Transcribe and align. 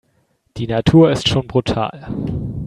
Die 0.57 0.65
Natur 0.65 1.11
ist 1.11 1.27
schon 1.29 1.45
brutal. 1.45 2.07